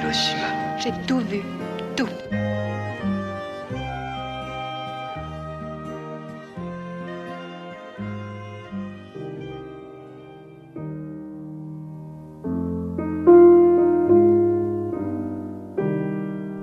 [0.00, 0.78] Hiroshima.
[0.78, 1.42] J'ai tout vu.
[1.94, 2.08] Tout.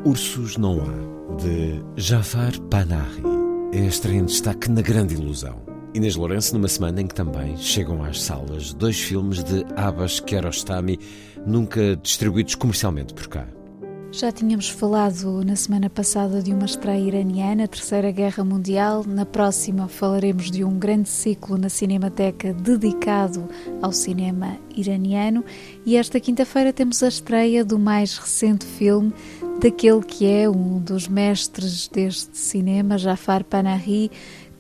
[0.04, 3.22] Ursos Não Há, de Jafar Panahi,
[3.72, 5.77] é estreia em destaque na Grande Ilusão.
[5.98, 11.00] Inês Lourenço, numa semana em que também chegam às salas dois filmes de Abbas Kiarostami,
[11.44, 13.48] nunca distribuídos comercialmente por cá.
[14.12, 19.04] Já tínhamos falado na semana passada de uma estreia iraniana, Terceira Guerra Mundial.
[19.08, 23.50] Na próxima falaremos de um grande ciclo na Cinemateca dedicado
[23.82, 25.44] ao cinema iraniano.
[25.84, 29.12] E esta quinta-feira temos a estreia do mais recente filme
[29.60, 34.12] daquele que é um dos mestres deste cinema, Jafar Panahi,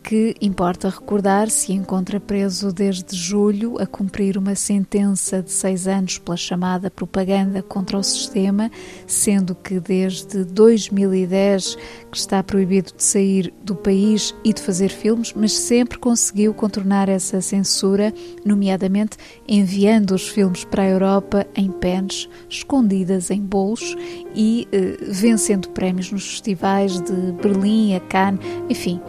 [0.07, 6.17] que importa recordar se encontra preso desde julho a cumprir uma sentença de seis anos
[6.17, 8.71] pela chamada propaganda contra o sistema,
[9.05, 11.75] sendo que desde 2010
[12.09, 17.09] que está proibido de sair do país e de fazer filmes, mas sempre conseguiu contornar
[17.09, 18.13] essa censura,
[18.45, 23.93] nomeadamente enviando os filmes para a Europa em pens, escondidas em bolos
[24.33, 29.01] e eh, vencendo prémios nos festivais de Berlim, a Cannes, enfim.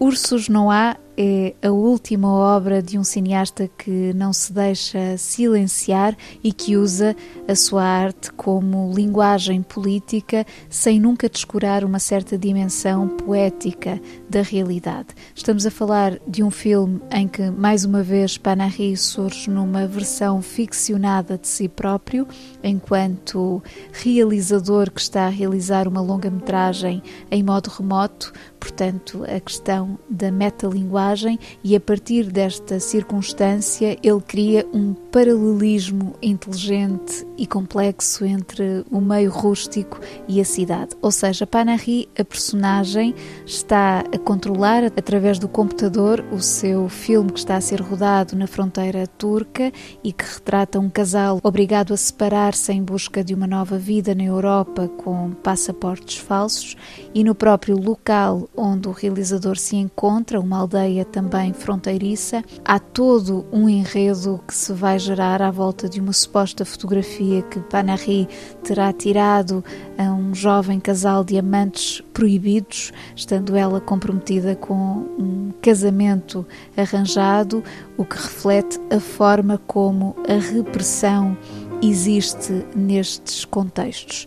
[0.00, 6.16] Ursos Não Há é a última obra de um cineasta que não se deixa silenciar
[6.42, 7.14] e que usa
[7.46, 15.08] a sua arte como linguagem política sem nunca descurar uma certa dimensão poética da realidade.
[15.34, 20.40] Estamos a falar de um filme em que, mais uma vez, Panahi surge numa versão
[20.40, 22.26] ficcionada de si próprio,
[22.62, 23.60] enquanto
[23.92, 31.38] realizador que está a realizar uma longa-metragem em modo remoto, portanto, a questão da metalinguagem,
[31.64, 39.30] e a partir desta circunstância ele cria um paralelismo inteligente e complexo entre o meio
[39.30, 40.96] rústico e a cidade.
[41.02, 47.40] Ou seja, Panahi, a personagem, está a controlar através do computador o seu filme que
[47.40, 49.72] está a ser rodado na fronteira turca
[50.04, 54.24] e que retrata um casal obrigado a separar-se em busca de uma nova vida na
[54.24, 56.76] Europa com passaportes falsos
[57.12, 63.44] e no próprio local onde o realizador se encontra, uma aldeia também fronteiriça, há todo
[63.50, 68.28] um enredo que se vai gerar à volta de uma suposta fotografia que Panahi
[68.62, 69.64] terá tirado
[69.98, 74.74] a um jovem casal de amantes proibidos, estando ela comprometida com
[75.18, 76.46] um casamento
[76.76, 77.64] arranjado,
[77.96, 81.36] o que reflete a forma como a repressão
[81.82, 84.26] existe nestes contextos.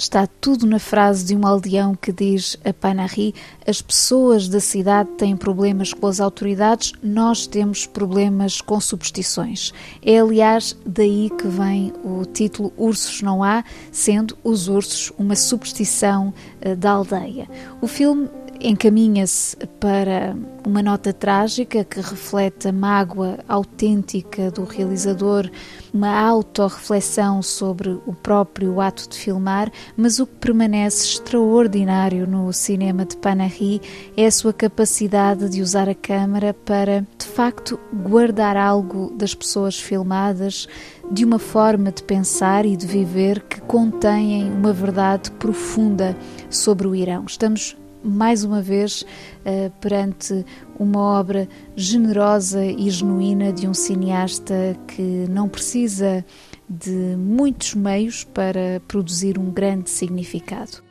[0.00, 3.34] Está tudo na frase de um aldeão que diz a Panahi:
[3.66, 9.74] as pessoas da cidade têm problemas com as autoridades, nós temos problemas com superstições.
[10.02, 13.62] É, aliás, daí que vem o título Ursos Não Há,
[13.92, 16.32] sendo os ursos uma superstição
[16.64, 17.46] uh, da aldeia.
[17.82, 25.50] O filme encaminha-se para uma nota trágica que reflete a mágoa autêntica do realizador,
[25.92, 33.04] uma autorreflexão sobre o próprio ato de filmar, mas o que permanece extraordinário no cinema
[33.04, 33.80] de Panahi
[34.16, 39.78] é a sua capacidade de usar a câmara para, de facto, guardar algo das pessoas
[39.78, 40.68] filmadas
[41.10, 46.16] de uma forma de pensar e de viver que contêm uma verdade profunda
[46.48, 47.24] sobre o Irão.
[47.26, 50.45] Estamos mais uma vez uh, perante
[50.79, 56.23] uma obra generosa e genuína de um cineasta que não precisa
[56.69, 60.85] de muitos meios para produzir um grande significado.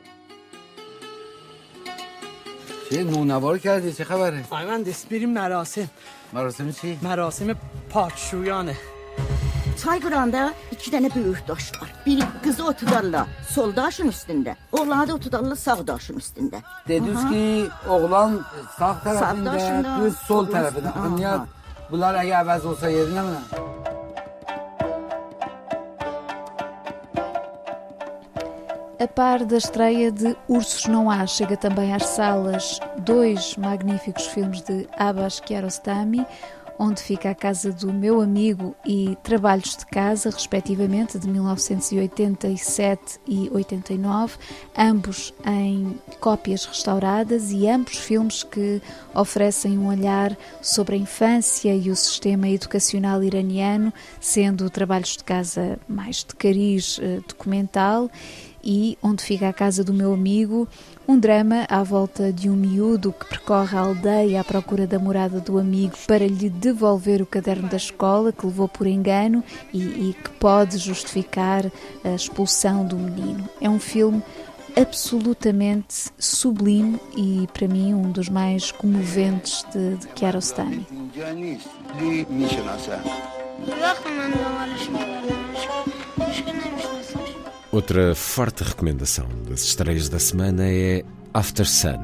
[2.89, 5.89] چه نونوار کردی چه خبره؟ من دیست بریم مراسم
[6.33, 7.55] مراسم چی؟ مراسم
[7.89, 8.75] پاکشویانه
[9.84, 10.92] Çayqıranda iki
[11.24, 11.94] böyük daş var.
[12.06, 12.22] Biri
[12.62, 14.08] otudarlar sol daşın
[14.72, 15.08] oğlanı
[15.50, 16.60] da sağ daşın üstündə.
[16.88, 18.40] Dediniz ki oğlan
[18.78, 20.88] sağ tarafında, daşında, kız sol sol tarafında.
[20.88, 21.40] üstünde.
[21.90, 23.36] Bunlar eğer əvəz olsa yerine mi?
[29.00, 34.60] A par da estreia de Ursos Não Há, chega também às salas dois magníficos filmes
[34.60, 36.26] de Abbas Kiarostami,
[36.82, 43.50] Onde Fica a Casa do Meu Amigo e Trabalhos de Casa, respectivamente, de 1987 e
[43.52, 44.38] 89,
[44.74, 48.80] ambos em cópias restauradas e ambos filmes que
[49.14, 55.78] oferecem um olhar sobre a infância e o sistema educacional iraniano, sendo Trabalhos de Casa
[55.86, 58.10] mais de cariz eh, documental
[58.62, 60.68] e Onde Fica a Casa do Meu Amigo,
[61.06, 65.40] um drama à volta de um miúdo que percorre a aldeia à procura da morada
[65.40, 69.42] do amigo para lhe devolver o caderno da escola que levou por engano
[69.72, 71.64] e, e que pode justificar
[72.04, 73.48] a expulsão do menino.
[73.60, 74.22] É um filme
[74.76, 80.86] absolutamente sublime e, para mim, um dos mais comoventes de, de Kiarostami.
[87.72, 92.00] Outra forte recomendação das estreias da semana é After Sun,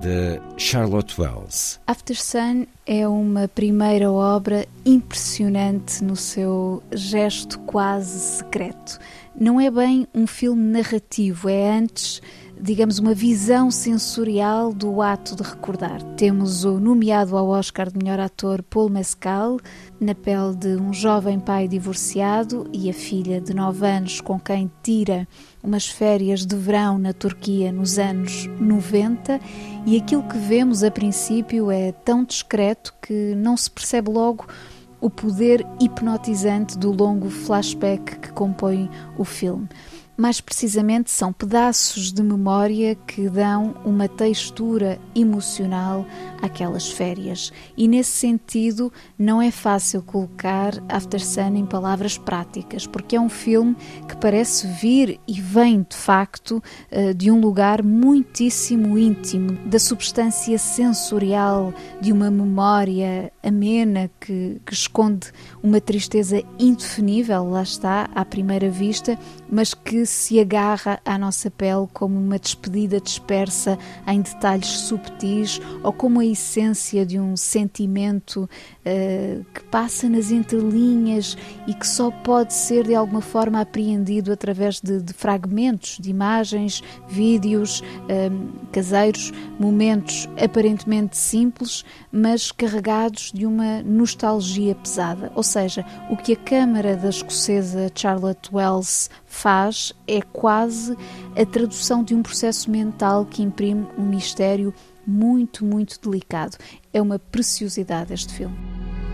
[0.00, 1.78] de Charlotte Wells.
[1.86, 8.98] After Sun é uma primeira obra impressionante no seu gesto quase secreto.
[9.38, 12.20] Não é bem um filme narrativo, é antes
[12.60, 16.02] digamos, uma visão sensorial do ato de recordar.
[16.16, 19.58] Temos o nomeado ao Oscar de melhor ator Paul Mescal,
[20.00, 24.70] na pele de um jovem pai divorciado e a filha de 9 anos com quem
[24.82, 25.28] tira
[25.62, 29.40] umas férias de verão na Turquia nos anos 90
[29.84, 34.46] e aquilo que vemos a princípio é tão discreto que não se percebe logo
[35.00, 39.68] o poder hipnotizante do longo flashback que compõe o filme.
[40.16, 46.06] Mais precisamente, são pedaços de memória que dão uma textura emocional
[46.40, 47.52] àquelas férias.
[47.76, 53.28] E nesse sentido, não é fácil colocar After Sun em palavras práticas, porque é um
[53.28, 53.76] filme
[54.08, 60.56] que parece vir e vem de facto eh, de um lugar muitíssimo íntimo, da substância
[60.56, 65.30] sensorial de uma memória amena que, que esconde
[65.62, 69.18] uma tristeza indefinível, lá está, à primeira vista,
[69.50, 75.92] mas que se agarra à nossa pele como uma despedida dispersa em detalhes subtis ou
[75.92, 78.48] como a essência de um sentimento
[78.86, 81.36] uh, que passa nas entrelinhas
[81.66, 86.82] e que só pode ser de alguma forma apreendido através de, de fragmentos de imagens,
[87.08, 95.32] vídeos uh, caseiros, momentos aparentemente simples, mas carregados de uma nostalgia pesada.
[95.34, 100.96] Ou seja, o que a Câmara da escocesa Charlotte Wells faz é quase
[101.36, 104.72] a tradução de um processo mental que imprime um mistério
[105.06, 106.56] muito, muito delicado.
[106.92, 108.56] É uma preciosidade este filme.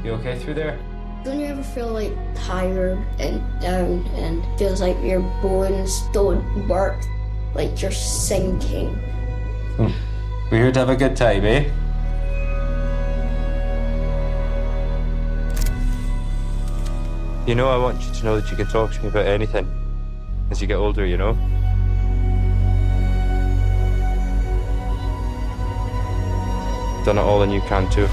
[0.05, 0.79] You okay through there?
[1.25, 6.99] Don't you ever feel like tired and down and feels like your bones don't work,
[7.55, 8.91] like you're sinking?
[9.77, 9.93] Hmm.
[10.51, 11.65] We're here to have a good time, eh?
[17.47, 19.82] You know, I want you to know that you can talk to me about anything
[20.53, 21.33] as you get older, you know?
[27.05, 28.09] Done it all and you can too.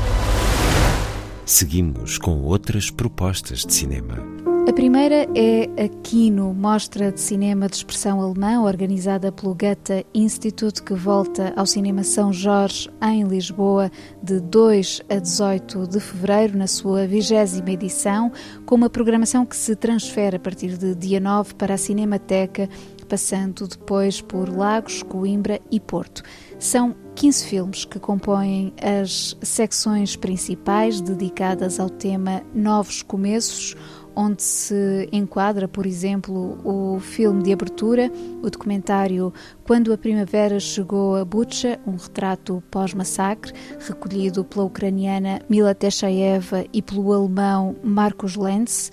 [1.45, 4.49] Seguimos com outras propostas de cinema.
[4.69, 10.83] A primeira é a Kino, mostra de cinema de expressão alemã organizada pelo Goethe Institute,
[10.83, 13.89] que volta ao Cinema São Jorge, em Lisboa,
[14.21, 18.31] de 2 a 18 de fevereiro, na sua vigésima edição,
[18.68, 22.69] com uma programação que se transfere a partir de dia 9 para a Cinemateca,
[23.07, 26.21] passando depois por Lagos, Coimbra e Porto.
[26.59, 33.76] São 15 filmes que compõem as secções principais dedicadas ao tema Novos Começos
[34.16, 38.11] onde se enquadra, por exemplo, o filme de abertura,
[38.42, 39.33] o documentário
[39.66, 46.81] Quando a Primavera Chegou a Butcha, um retrato pós-massacre, recolhido pela ucraniana Mila Teshaeva e
[46.81, 48.92] pelo alemão Marcos Lenz.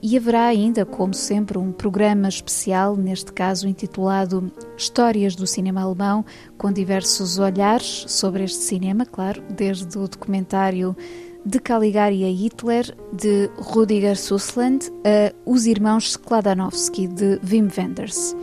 [0.00, 6.24] E haverá ainda, como sempre, um programa especial, neste caso intitulado Histórias do Cinema Alemão,
[6.56, 10.96] com diversos olhares sobre este cinema, claro, desde o documentário
[11.44, 18.36] de Caligari a Hitler, de Rudiger Sussland, a Os Irmãos Skladanovsky, de Wim Wenders.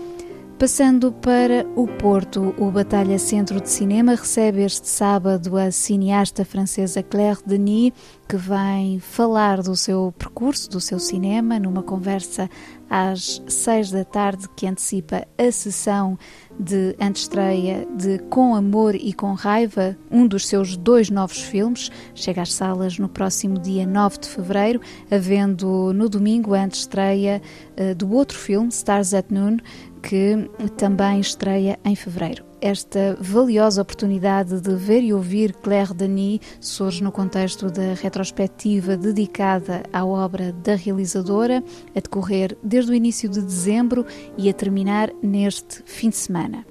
[0.65, 7.03] Passando para o Porto, o Batalha Centro de Cinema recebe este sábado a cineasta francesa
[7.03, 7.93] Claire Denis,
[8.27, 12.49] que vem falar do seu percurso, do seu cinema, numa conversa
[12.89, 16.17] às seis da tarde que antecipa a sessão
[16.59, 22.41] de antestreia de Com Amor e Com Raiva, um dos seus dois novos filmes, chega
[22.41, 24.81] às salas no próximo dia 9 de fevereiro,
[25.11, 27.41] havendo no domingo a antestreia
[27.77, 29.57] uh, do outro filme, Stars at Noon,
[30.01, 32.54] que também estreia em fevereiro.
[32.65, 39.83] Esta valiosa oportunidade de ver e ouvir Claire Denis surge no contexto da retrospectiva dedicada
[39.93, 41.63] à obra da realizadora,
[41.95, 44.03] a decorrer desde o início de dezembro
[44.35, 46.65] e a terminar neste fim de semana.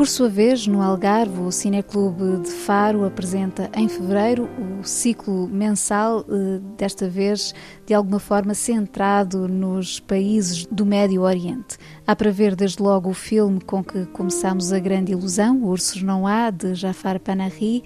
[0.00, 6.24] Por sua vez, no Algarve, o Cineclube de Faro apresenta em fevereiro o ciclo mensal,
[6.26, 7.54] eh, desta vez
[7.84, 11.76] de alguma forma centrado nos países do Médio Oriente.
[12.10, 16.26] Há para ver desde logo o filme com que começamos a grande ilusão, Ursos Não
[16.26, 17.84] Há, de Jafar Panahi,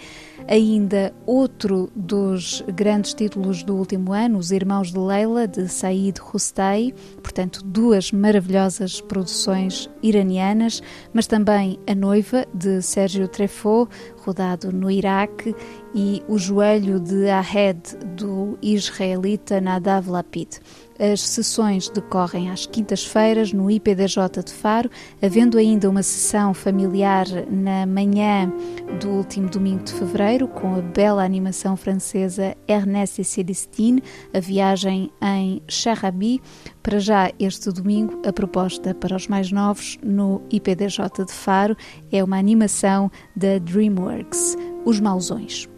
[0.49, 6.95] ainda outro dos grandes títulos do último ano, Os Irmãos de Leila, de Said Rustai,
[7.23, 13.93] portanto, duas maravilhosas produções iranianas, mas também A Noiva, de Sérgio Treffaut,
[14.25, 15.55] rodado no Iraque,
[15.95, 17.79] e O Joelho de Ahed,
[18.17, 20.61] do israelita Nadav Lapid.
[20.99, 24.89] As sessões decorrem às quintas-feiras no IPDJ de Faro,
[25.21, 28.53] havendo ainda uma sessão familiar na manhã
[29.01, 35.11] do último domingo de fevereiro, com a bela animação francesa Ernest et Célestine, a viagem
[35.21, 36.41] em Charabi.
[36.81, 41.77] Para já, este domingo, a proposta para os mais novos no IPDJ de Faro
[42.13, 45.69] é uma animação da DreamWorks, Os Mausões.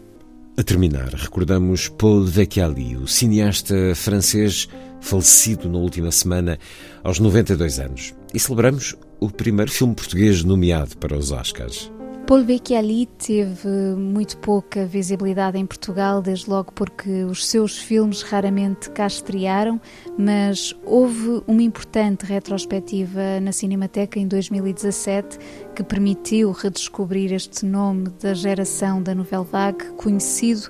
[0.59, 4.67] A terminar, recordamos Paul Vecchiali, o cineasta francês
[5.00, 6.59] falecido na última semana
[7.03, 8.15] aos 92 anos.
[8.33, 11.91] E celebramos o primeiro filme português nomeado para os Oscars.
[12.26, 18.91] Paul Vecchiali teve muito pouca visibilidade em Portugal, desde logo porque os seus filmes raramente
[18.91, 19.81] cá estrearam,
[20.19, 25.38] mas houve uma importante retrospectiva na Cinemateca em 2017
[25.73, 30.69] que permitiu redescobrir este nome da geração da Nouvelle Vague, conhecido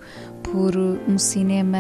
[0.53, 1.79] por um cinema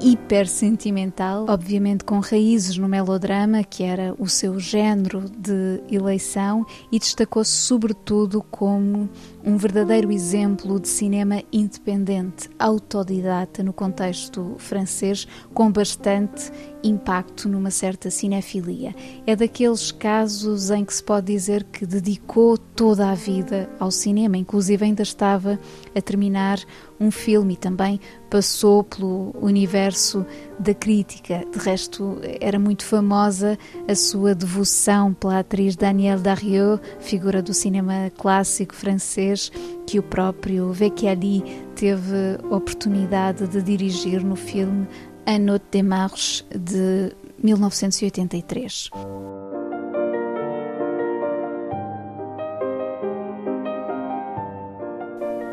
[0.00, 6.98] hiper sentimental, obviamente com raízes no melodrama, que era o seu género de eleição, e
[6.98, 9.08] destacou-se sobretudo como
[9.44, 16.50] um verdadeiro exemplo de cinema independente, autodidata no contexto francês, com bastante
[16.82, 18.94] impacto numa certa cinefilia.
[19.26, 24.36] É daqueles casos em que se pode dizer que dedicou toda a vida ao cinema,
[24.36, 25.58] inclusive ainda estava
[25.94, 26.58] a terminar
[26.98, 30.24] um filme e também passou pelo universo
[30.58, 31.44] da crítica.
[31.52, 33.58] De resto, era muito famosa
[33.88, 39.50] a sua devoção pela atriz Danielle Darrieux, figura do cinema clássico francês,
[39.86, 41.42] que o próprio Vecchiali
[41.74, 44.86] teve oportunidade de dirigir no filme
[45.26, 48.90] A Note de Marche de 1983.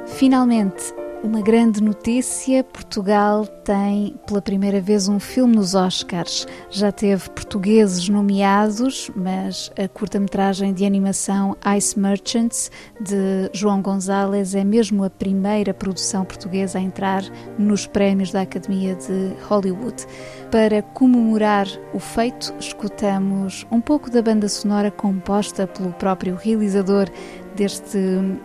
[0.06, 0.94] Finalmente,
[1.28, 6.48] uma grande notícia: Portugal tem pela primeira vez um filme nos Oscars.
[6.70, 14.64] Já teve portugueses nomeados, mas a curta-metragem de animação Ice Merchants de João Gonzalez é
[14.64, 17.24] mesmo a primeira produção portuguesa a entrar
[17.60, 20.06] nos prémios da Academia de Hollywood.
[20.50, 27.10] Para comemorar o feito, escutamos um pouco da banda sonora composta pelo próprio realizador
[27.58, 27.98] deste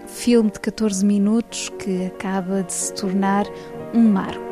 [0.07, 3.45] filme de 14 minutos que acaba de se tornar
[3.95, 4.52] um marco.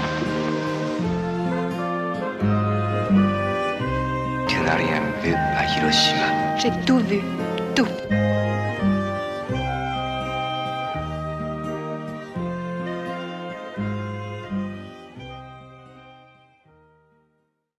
[6.61, 7.40] J'ai tout vu.